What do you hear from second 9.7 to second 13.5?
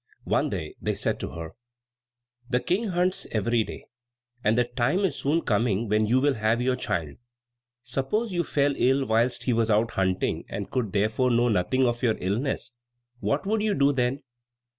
hunting and could therefore know nothing of your illness, what